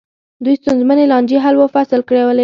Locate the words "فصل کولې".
1.75-2.39